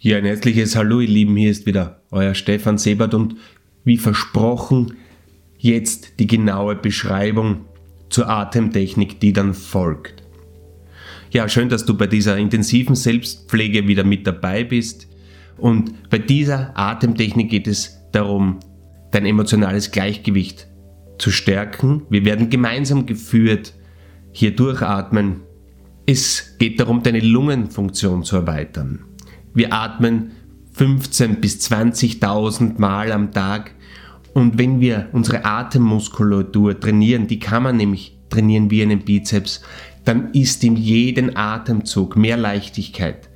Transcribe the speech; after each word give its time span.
Ja, 0.00 0.16
ein 0.16 0.24
herzliches 0.24 0.76
Hallo, 0.76 1.00
ihr 1.00 1.08
Lieben, 1.08 1.34
hier 1.34 1.50
ist 1.50 1.66
wieder 1.66 2.02
euer 2.12 2.32
Stefan 2.34 2.78
Sebert 2.78 3.14
und 3.14 3.34
wie 3.82 3.96
versprochen 3.96 4.94
jetzt 5.58 6.20
die 6.20 6.28
genaue 6.28 6.76
Beschreibung 6.76 7.64
zur 8.08 8.28
Atemtechnik, 8.28 9.18
die 9.18 9.32
dann 9.32 9.54
folgt. 9.54 10.22
Ja, 11.32 11.48
schön, 11.48 11.68
dass 11.68 11.84
du 11.84 11.96
bei 11.96 12.06
dieser 12.06 12.38
intensiven 12.38 12.94
Selbstpflege 12.94 13.88
wieder 13.88 14.04
mit 14.04 14.24
dabei 14.24 14.62
bist 14.62 15.08
und 15.56 16.08
bei 16.10 16.18
dieser 16.18 16.78
Atemtechnik 16.78 17.50
geht 17.50 17.66
es 17.66 17.98
darum, 18.12 18.60
dein 19.10 19.26
emotionales 19.26 19.90
Gleichgewicht 19.90 20.68
zu 21.18 21.32
stärken. 21.32 22.02
Wir 22.08 22.24
werden 22.24 22.50
gemeinsam 22.50 23.04
geführt, 23.04 23.74
hier 24.30 24.54
durchatmen. 24.54 25.40
Es 26.06 26.56
geht 26.60 26.78
darum, 26.78 27.02
deine 27.02 27.18
Lungenfunktion 27.18 28.22
zu 28.22 28.36
erweitern. 28.36 29.07
Wir 29.58 29.72
atmen 29.72 30.30
15 30.74 31.40
bis 31.40 31.58
20.000 31.68 32.78
Mal 32.78 33.10
am 33.10 33.32
Tag 33.32 33.74
und 34.32 34.56
wenn 34.56 34.78
wir 34.78 35.08
unsere 35.10 35.44
Atemmuskulatur 35.44 36.78
trainieren, 36.78 37.26
die 37.26 37.40
kann 37.40 37.64
man 37.64 37.76
nämlich 37.76 38.16
trainieren 38.30 38.70
wie 38.70 38.82
einen 38.82 39.00
Bizeps, 39.00 39.62
dann 40.04 40.30
ist 40.32 40.62
in 40.62 40.76
jedem 40.76 41.36
Atemzug 41.36 42.16
mehr 42.16 42.36
Leichtigkeit. 42.36 43.28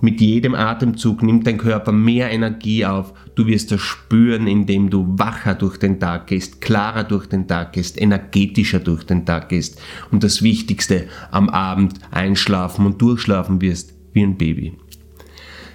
Mit 0.00 0.22
jedem 0.22 0.54
Atemzug 0.54 1.22
nimmt 1.22 1.46
dein 1.46 1.58
Körper 1.58 1.92
mehr 1.92 2.30
Energie 2.30 2.86
auf. 2.86 3.12
Du 3.34 3.46
wirst 3.46 3.70
das 3.70 3.82
spüren, 3.82 4.46
indem 4.46 4.88
du 4.88 5.18
wacher 5.18 5.54
durch 5.54 5.76
den 5.76 6.00
Tag 6.00 6.28
gehst, 6.28 6.62
klarer 6.62 7.04
durch 7.04 7.26
den 7.26 7.46
Tag 7.46 7.74
gehst, 7.74 8.00
energetischer 8.00 8.80
durch 8.80 9.04
den 9.04 9.26
Tag 9.26 9.50
gehst 9.50 9.78
und 10.10 10.24
das 10.24 10.40
Wichtigste 10.40 11.08
am 11.30 11.50
Abend 11.50 11.98
einschlafen 12.12 12.86
und 12.86 13.02
durchschlafen 13.02 13.60
wirst 13.60 13.92
wie 14.14 14.22
ein 14.22 14.38
Baby. 14.38 14.78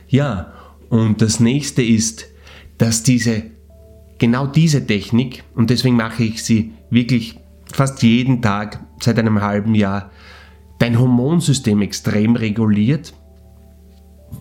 Ja, 0.07 0.53
und 0.89 1.21
das 1.21 1.39
nächste 1.39 1.81
ist, 1.81 2.27
dass 2.77 3.03
diese, 3.03 3.43
genau 4.17 4.47
diese 4.47 4.85
Technik, 4.85 5.43
und 5.55 5.69
deswegen 5.69 5.95
mache 5.95 6.23
ich 6.23 6.43
sie 6.43 6.73
wirklich 6.89 7.39
fast 7.71 8.03
jeden 8.03 8.41
Tag 8.41 8.79
seit 8.99 9.19
einem 9.19 9.41
halben 9.41 9.75
Jahr, 9.75 10.11
dein 10.79 10.99
Hormonsystem 10.99 11.81
extrem 11.81 12.35
reguliert, 12.35 13.13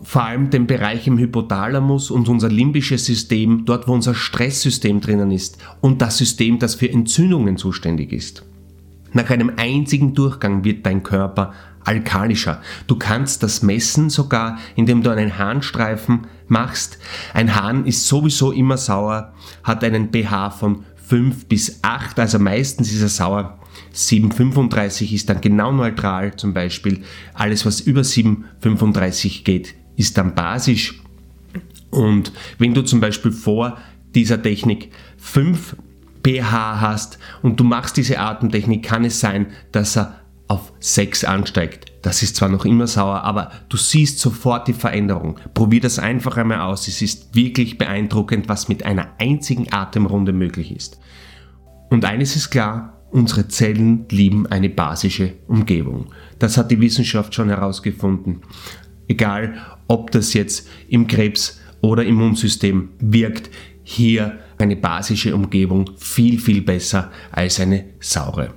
vor 0.03 0.23
allem 0.23 0.49
den 0.49 0.67
Bereich 0.67 1.07
im 1.07 1.17
Hypothalamus 1.17 2.11
und 2.11 2.27
unser 2.27 2.49
limbisches 2.49 3.05
System, 3.05 3.63
dort 3.65 3.87
wo 3.87 3.93
unser 3.93 4.13
Stresssystem 4.13 4.99
drinnen 4.99 5.31
ist 5.31 5.57
und 5.81 6.01
das 6.01 6.17
System, 6.17 6.59
das 6.59 6.75
für 6.75 6.89
Entzündungen 6.89 7.57
zuständig 7.57 8.11
ist. 8.11 8.43
Nach 9.13 9.29
einem 9.29 9.53
einzigen 9.55 10.13
Durchgang 10.13 10.65
wird 10.65 10.85
dein 10.85 11.01
Körper 11.01 11.53
alkalischer. 11.85 12.61
Du 12.87 12.97
kannst 12.97 13.43
das 13.43 13.61
messen 13.61 14.09
sogar, 14.09 14.57
indem 14.75 15.03
du 15.03 15.09
einen 15.09 15.37
Harnstreifen 15.37 16.27
machst. 16.47 16.97
Ein 17.33 17.55
Hahn 17.55 17.85
ist 17.85 18.07
sowieso 18.07 18.51
immer 18.51 18.77
sauer, 18.77 19.33
hat 19.63 19.83
einen 19.83 20.11
pH 20.11 20.51
von 20.51 20.83
5 21.07 21.45
bis 21.45 21.79
8, 21.83 22.19
also 22.19 22.39
meistens 22.39 22.91
ist 22.91 23.01
er 23.01 23.09
sauer. 23.09 23.59
7,35 23.93 25.13
ist 25.13 25.29
dann 25.29 25.41
genau 25.41 25.71
neutral 25.71 26.35
zum 26.35 26.53
Beispiel. 26.53 27.03
Alles, 27.33 27.65
was 27.65 27.81
über 27.81 28.01
7,35 28.01 29.43
geht, 29.43 29.75
ist 29.95 30.17
dann 30.17 30.35
basisch. 30.35 31.01
Und 31.91 32.31
wenn 32.57 32.73
du 32.73 32.81
zum 32.81 32.99
Beispiel 32.99 33.31
vor 33.31 33.77
dieser 34.13 34.41
Technik 34.41 34.91
5 35.17 35.75
pH 36.25 36.81
hast 36.81 37.19
und 37.41 37.59
du 37.59 37.63
machst 37.63 37.97
diese 37.97 38.19
Atemtechnik, 38.19 38.83
kann 38.83 39.05
es 39.05 39.19
sein, 39.19 39.47
dass 39.71 39.95
er 39.95 40.24
auf 40.47 40.73
6 40.79 41.23
ansteigt. 41.23 41.91
Das 42.01 42.21
ist 42.21 42.35
zwar 42.35 42.49
noch 42.49 42.65
immer 42.65 42.87
sauer, 42.87 43.23
aber 43.23 43.51
du 43.69 43.77
siehst 43.77 44.19
sofort 44.19 44.67
die 44.67 44.73
Veränderung. 44.73 45.39
Probier 45.53 45.81
das 45.81 45.97
einfach 45.97 46.37
einmal 46.37 46.61
aus. 46.61 46.87
Es 46.87 47.01
ist 47.01 47.35
wirklich 47.35 47.77
beeindruckend, 47.77 48.47
was 48.47 48.67
mit 48.67 48.85
einer 48.85 49.07
einzigen 49.17 49.73
Atemrunde 49.73 50.33
möglich 50.33 50.75
ist. 50.75 50.99
Und 51.89 52.05
eines 52.05 52.35
ist 52.35 52.51
klar, 52.51 53.01
unsere 53.11 53.47
Zellen 53.47 54.05
lieben 54.09 54.45
eine 54.47 54.69
basische 54.69 55.33
Umgebung. 55.47 56.07
Das 56.37 56.57
hat 56.57 56.69
die 56.69 56.81
Wissenschaft 56.81 57.33
schon 57.33 57.49
herausgefunden. 57.49 58.41
Egal, 59.07 59.55
ob 59.87 60.11
das 60.11 60.33
jetzt 60.33 60.67
im 60.89 61.07
Krebs 61.07 61.59
oder 61.81 62.03
Immunsystem 62.03 62.89
wirkt, 62.99 63.49
hier 63.83 64.39
eine 64.57 64.75
basische 64.75 65.35
Umgebung 65.35 65.91
viel, 65.97 66.39
viel 66.39 66.61
besser 66.61 67.11
als 67.31 67.59
eine 67.59 67.85
saure. 67.99 68.49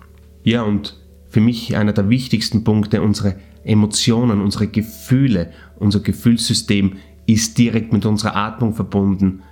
Ja, 0.42 0.62
und 0.62 0.98
für 1.38 1.44
mich 1.44 1.76
einer 1.76 1.93
der 1.93 2.09
wichtigsten 2.09 2.65
Punkte, 2.65 3.00
unsere 3.00 3.37
Emotionen, 3.62 4.41
unsere 4.41 4.66
Gefühle, 4.66 5.53
unser 5.78 6.00
Gefühlssystem 6.00 6.94
ist 7.26 7.59
direkt 7.59 7.93
mit 7.93 8.04
unserer 8.06 8.34
Atmung 8.34 8.75
verbunden. 8.75 9.44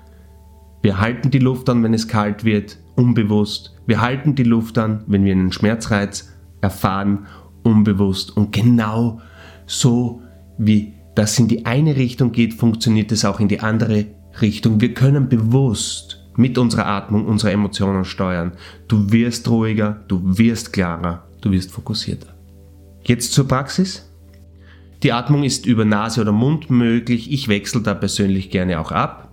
Wir 0.83 0.99
halten 0.99 1.31
die 1.31 1.39
Luft 1.39 1.69
an, 1.69 1.85
wenn 1.85 1.95
es 1.95 2.09
kalt 2.09 2.43
wird, 2.43 2.79
unbewusst. 2.97 3.77
Wir 3.87 4.01
halten 4.01 4.35
die 4.35 4.43
Luft 4.43 4.79
an, 4.79 5.05
wenn 5.07 5.25
wir 5.25 5.31
einen 5.31 5.53
Schmerzreiz 5.53 6.33
erfahren, 6.61 7.29
unbewusst. 7.63 8.37
Und 8.37 8.51
genau 8.51 9.21
so 9.67 10.23
wie 10.59 10.93
das 11.15 11.39
in 11.39 11.47
die 11.47 11.67
eine 11.67 11.95
Richtung 11.95 12.33
geht, 12.33 12.55
funktioniert 12.55 13.13
es 13.13 13.25
auch 13.25 13.39
in 13.39 13.47
die 13.47 13.61
andere 13.61 14.07
Richtung. 14.41 14.81
Wir 14.81 14.93
können 14.93 15.29
bewusst 15.29 16.27
mit 16.37 16.59
unserer 16.59 16.87
Atmung 16.87 17.27
unsere 17.27 17.53
Emotionen 17.53 18.05
steuern. 18.05 18.55
Du 18.89 19.13
wirst 19.13 19.49
ruhiger, 19.49 20.01
du 20.09 20.37
wirst 20.37 20.73
klarer, 20.73 21.23
du 21.47 21.53
wirst 21.53 21.71
fokussierter. 21.71 22.35
Jetzt 23.05 23.33
zur 23.33 23.47
Praxis. 23.47 24.11
Die 25.03 25.13
Atmung 25.13 25.45
ist 25.45 25.67
über 25.67 25.85
Nase 25.85 26.21
oder 26.21 26.33
Mund 26.33 26.71
möglich. 26.71 27.31
Ich 27.31 27.49
wechsle 27.49 27.83
da 27.83 27.95
persönlich 27.95 28.51
gerne 28.51 28.81
auch 28.81 28.91
ab. 28.91 29.33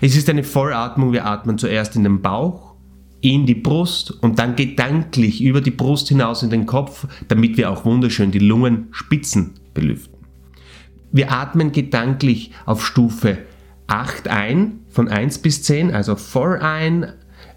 Es 0.00 0.16
ist 0.16 0.30
eine 0.30 0.44
Vollatmung. 0.44 1.12
Wir 1.12 1.26
atmen 1.26 1.58
zuerst 1.58 1.94
in 1.96 2.04
den 2.04 2.22
Bauch, 2.22 2.74
in 3.20 3.44
die 3.44 3.54
Brust 3.54 4.10
und 4.10 4.38
dann 4.38 4.56
gedanklich 4.56 5.42
über 5.42 5.60
die 5.60 5.70
Brust 5.70 6.08
hinaus 6.08 6.42
in 6.42 6.50
den 6.50 6.66
Kopf, 6.66 7.06
damit 7.28 7.56
wir 7.56 7.70
auch 7.70 7.84
wunderschön 7.84 8.30
die 8.30 8.38
Lungenspitzen 8.38 9.54
belüften. 9.74 10.18
Wir 11.10 11.30
atmen 11.32 11.72
gedanklich 11.72 12.52
auf 12.64 12.84
Stufe 12.84 13.38
8 13.88 14.28
ein, 14.28 14.80
von 14.88 15.08
1 15.08 15.38
bis 15.40 15.62
10, 15.64 15.92
also 15.92 16.16
voll 16.16 16.58
ein, 16.60 17.12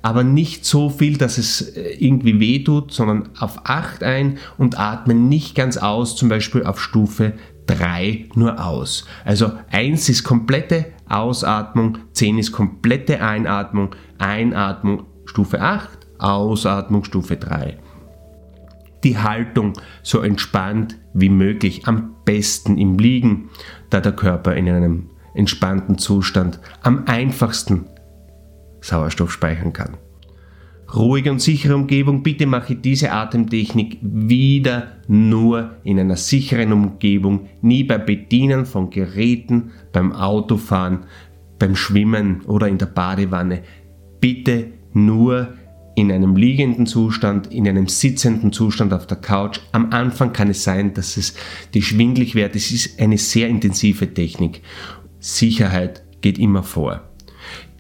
aber 0.06 0.24
nicht 0.24 0.66
so 0.66 0.92
viel, 0.92 1.18
dass 1.18 1.40
es 1.40 1.62
äh, 1.62 1.96
irgendwie 1.98 2.40
weh 2.40 2.64
tut, 2.64 2.92
sondern 2.92 3.30
auf 3.40 3.62
8 3.64 4.04
ein 4.04 4.38
und 4.56 4.78
atmen 4.78 5.30
nicht 5.30 5.56
ganz 5.56 5.78
aus, 5.78 6.16
zum 6.16 6.30
Beispiel 6.30 6.64
auf 6.64 6.80
Stufe 6.80 7.34
3 7.66 8.30
nur 8.36 8.64
aus. 8.64 9.08
Also 9.24 9.54
1 9.72 10.08
ist 10.10 10.24
komplette 10.24 10.86
Ausatmung, 11.10 11.98
10 12.14 12.38
ist 12.38 12.52
komplette 12.52 13.20
Einatmung, 13.20 13.96
Einatmung 14.20 15.08
Stufe 15.26 15.60
8, 15.60 15.90
Ausatmung 16.20 17.04
Stufe 17.04 17.38
3. 17.38 17.80
Die 19.04 19.18
Haltung 19.18 19.74
so 20.04 20.20
entspannt 20.20 20.98
wie 21.16 21.30
möglich, 21.30 21.88
am 21.88 22.14
besten 22.26 22.78
im 22.78 23.00
Liegen, 23.00 23.50
da 23.90 24.02
der 24.02 24.12
Körper 24.12 24.54
in 24.54 24.70
einem 24.70 25.10
entspannten 25.34 25.98
Zustand 25.98 26.60
am 26.84 27.06
einfachsten 27.08 27.86
Sauerstoff 28.86 29.32
speichern 29.32 29.74
kann. 29.74 29.98
Ruhige 30.94 31.32
und 31.32 31.42
sichere 31.42 31.76
Umgebung, 31.76 32.22
bitte 32.22 32.46
mache 32.46 32.76
diese 32.76 33.12
Atemtechnik 33.12 33.98
wieder 34.02 34.94
nur 35.08 35.78
in 35.84 36.00
einer 36.00 36.16
sicheren 36.16 36.72
Umgebung, 36.72 37.50
nie 37.62 37.84
beim 37.84 38.06
Bedienen 38.06 38.66
von 38.66 38.92
Geräten, 38.92 39.72
beim 39.92 40.14
Autofahren, 40.14 41.06
beim 41.58 41.76
Schwimmen 41.76 42.42
oder 42.46 42.68
in 42.68 42.78
der 42.78 42.86
Badewanne. 42.86 43.64
Bitte 44.22 44.68
nur 44.94 45.56
in 45.96 46.12
einem 46.12 46.36
liegenden 46.36 46.86
Zustand, 46.86 47.52
in 47.52 47.68
einem 47.68 47.88
sitzenden 47.88 48.52
Zustand 48.52 48.94
auf 48.94 49.08
der 49.08 49.18
Couch. 49.18 49.60
Am 49.72 49.92
Anfang 49.92 50.34
kann 50.34 50.50
es 50.50 50.64
sein, 50.64 50.94
dass 50.94 51.18
es 51.18 51.34
die 51.74 51.82
schwindlig 51.82 52.36
wird. 52.36 52.56
Es 52.56 52.72
ist 52.72 53.00
eine 53.00 53.18
sehr 53.18 53.48
intensive 53.48 54.14
Technik. 54.14 54.62
Sicherheit 55.20 56.04
geht 56.22 56.38
immer 56.38 56.64
vor. 56.64 57.15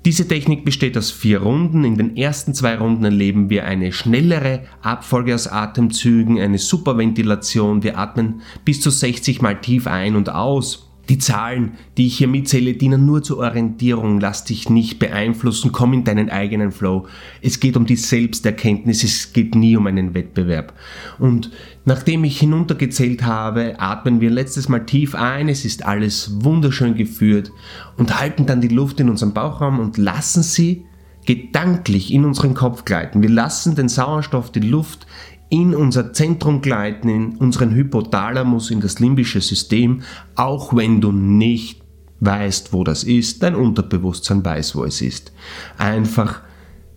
Diese 0.06 0.28
Technik 0.28 0.64
besteht 0.64 0.96
aus 1.00 1.10
vier 1.10 1.42
Runden. 1.42 1.84
In 1.84 1.98
den 1.98 2.16
ersten 2.16 2.54
zwei 2.54 2.78
Runden 2.78 3.06
erleben 3.06 3.50
wir 3.50 3.66
eine 3.66 3.92
schnellere 3.92 4.62
Abfolge 4.84 5.34
aus 5.34 5.48
Atemzügen, 5.48 6.40
eine 6.40 6.60
Superventilation. 6.60 7.82
Wir 7.82 7.98
atmen 7.98 8.42
bis 8.64 8.82
zu 8.82 8.92
60 8.92 9.42
mal 9.42 9.60
tief 9.60 9.88
ein 9.88 10.16
und 10.16 10.30
aus. 10.30 10.85
Die 11.10 11.20
Zahlen, 11.20 11.74
die 11.98 12.08
ich 12.08 12.18
hier 12.18 12.28
mitzähle, 12.28 12.74
dienen 12.74 13.06
nur 13.06 13.22
zur 13.22 13.38
Orientierung. 13.38 14.20
Lass 14.20 14.44
dich 14.44 14.70
nicht 14.70 14.98
beeinflussen, 14.98 15.72
komm 15.72 15.94
in 15.94 16.04
deinen 16.04 16.30
eigenen 16.30 16.72
Flow. 16.72 17.08
Es 17.42 17.60
geht 17.60 17.78
um 17.78 17.86
die 17.86 17.96
Selbsterkenntnis, 17.96 19.04
es 19.04 19.34
geht 19.34 19.56
nie 19.56 19.76
um 19.76 19.88
einen 19.88 20.14
Wettbewerb. 20.14 20.74
Und 21.20 21.52
nachdem 21.86 22.24
ich 22.24 22.40
hinuntergezählt 22.40 23.24
habe, 23.24 23.76
atmen 23.80 24.20
wir 24.22 24.32
letztes 24.32 24.68
Mal 24.68 24.86
tief 24.86 25.16
ein, 25.16 25.50
es 25.50 25.66
ist 25.66 25.86
alles 25.86 26.44
wunderschön 26.44 26.96
geführt 26.96 27.52
und 27.98 28.20
halten 28.20 28.46
dann 28.46 28.62
die 28.62 28.68
Luft 28.68 29.00
in 29.00 29.10
unserem 29.10 29.34
Bauchraum 29.34 29.80
und 29.80 29.98
lassen 29.98 30.42
sie 30.42 30.86
gedanklich 31.26 32.14
in 32.14 32.26
unseren 32.26 32.54
Kopf 32.54 32.86
gleiten. 32.86 33.22
Wir 33.22 33.30
lassen 33.30 33.76
den 33.76 33.90
Sauerstoff, 33.90 34.52
die 34.52 34.60
Luft 34.60 35.08
in 35.50 35.76
unser 35.76 36.14
Zentrum 36.14 36.62
gleiten, 36.62 37.10
in 37.10 37.38
unseren 37.38 37.74
Hypothalamus, 37.74 38.72
in 38.72 38.82
das 38.82 39.00
limbische 39.00 39.42
System, 39.42 40.02
auch 40.36 40.76
wenn 40.76 41.02
du 41.02 41.12
nicht 41.12 41.82
weißt, 42.20 42.74
wo 42.74 42.84
das 42.84 43.04
ist, 43.04 43.44
dein 43.44 43.56
Unterbewusstsein 43.56 44.44
weiß, 44.44 44.76
wo 44.76 44.84
es 44.84 45.02
ist. 45.02 45.34
Einfach 45.78 46.42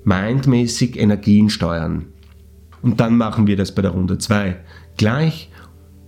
mindmäßig 0.04 0.98
Energien 0.98 1.50
steuern. 1.50 2.06
Und 2.80 3.00
dann 3.00 3.16
machen 3.16 3.46
wir 3.46 3.56
das 3.56 3.74
bei 3.74 3.82
der 3.82 3.90
Runde 3.90 4.18
2. 4.18 4.56
Gleich 4.96 5.50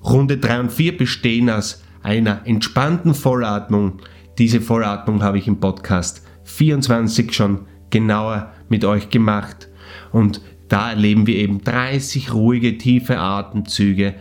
Runde 0.03 0.39
3 0.39 0.61
und 0.61 0.73
4 0.73 0.97
bestehen 0.97 1.51
aus 1.51 1.83
einer 2.03 2.47
entspannten 2.47 3.15
Vollatmung. 3.15 4.01
Diese 4.39 4.61
Vollatmung 4.61 5.23
habe 5.23 5.39
ich 5.39 5.47
im 5.47 5.61
Podcast 5.61 6.23
24 6.45 7.35
schon 7.35 7.67
genauer 7.91 8.53
mit 8.69 8.85
euch 8.85 9.11
gemacht. 9.11 9.69
Und 10.13 10.41
da 10.71 10.91
erleben 10.91 11.27
wir 11.27 11.35
eben 11.35 11.63
30 11.63 12.33
ruhige, 12.33 12.79
tiefe 12.79 13.19
Atemzüge. 13.19 14.15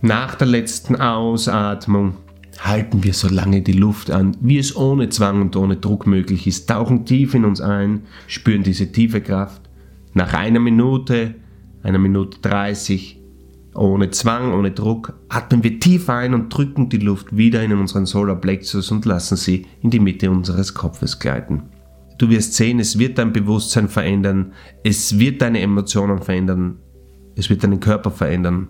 Nach 0.00 0.34
der 0.34 0.46
letzten 0.46 0.96
Ausatmung 0.96 2.14
halten 2.58 3.04
wir 3.04 3.12
so 3.12 3.28
lange 3.28 3.60
die 3.60 3.72
Luft 3.72 4.10
an, 4.10 4.36
wie 4.40 4.58
es 4.58 4.74
ohne 4.74 5.10
Zwang 5.10 5.42
und 5.42 5.54
ohne 5.54 5.76
Druck 5.76 6.06
möglich 6.06 6.46
ist, 6.46 6.68
tauchen 6.68 7.04
tief 7.04 7.34
in 7.34 7.44
uns 7.44 7.60
ein, 7.60 8.04
spüren 8.26 8.62
diese 8.62 8.90
tiefe 8.90 9.20
Kraft. 9.20 9.60
Nach 10.14 10.32
einer 10.32 10.60
Minute, 10.60 11.34
einer 11.82 11.98
Minute 11.98 12.38
30, 12.40 13.20
ohne 13.74 14.10
Zwang, 14.10 14.54
ohne 14.54 14.70
Druck, 14.70 15.12
atmen 15.28 15.62
wir 15.62 15.78
tief 15.78 16.08
ein 16.08 16.32
und 16.32 16.48
drücken 16.48 16.88
die 16.88 16.96
Luft 16.96 17.36
wieder 17.36 17.62
in 17.62 17.74
unseren 17.74 18.06
Solarplexus 18.06 18.90
und 18.90 19.04
lassen 19.04 19.36
sie 19.36 19.66
in 19.82 19.90
die 19.90 20.00
Mitte 20.00 20.30
unseres 20.30 20.72
Kopfes 20.72 21.18
gleiten. 21.18 21.64
Du 22.18 22.30
wirst 22.30 22.54
sehen, 22.54 22.80
es 22.80 22.98
wird 22.98 23.18
dein 23.18 23.32
Bewusstsein 23.32 23.88
verändern, 23.88 24.52
es 24.82 25.18
wird 25.18 25.42
deine 25.42 25.60
Emotionen 25.60 26.22
verändern, 26.22 26.78
es 27.34 27.50
wird 27.50 27.62
deinen 27.62 27.80
Körper 27.80 28.10
verändern. 28.10 28.68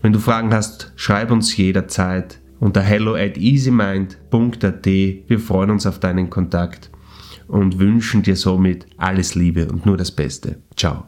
Wenn 0.00 0.12
du 0.12 0.18
Fragen 0.18 0.52
hast, 0.54 0.92
schreib 0.96 1.30
uns 1.30 1.56
jederzeit 1.56 2.40
unter 2.58 2.80
hello 2.80 3.14
at 3.14 3.36
easymind.at. 3.36 4.86
Wir 4.86 5.38
freuen 5.38 5.70
uns 5.70 5.86
auf 5.86 6.00
deinen 6.00 6.30
Kontakt 6.30 6.90
und 7.48 7.78
wünschen 7.78 8.22
dir 8.22 8.36
somit 8.36 8.86
alles 8.96 9.34
Liebe 9.34 9.68
und 9.68 9.84
nur 9.84 9.96
das 9.96 10.10
Beste. 10.10 10.62
Ciao. 10.76 11.04